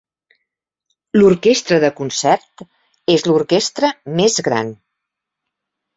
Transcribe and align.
L'orquestra 1.17 1.77
de 1.83 1.91
concert 2.01 2.65
és 3.17 3.27
l'orquestra 3.31 3.93
més 4.21 4.39
gran. 4.49 4.73